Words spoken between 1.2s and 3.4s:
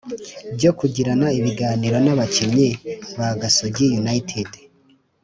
ibiganiro n’abakinnyi ba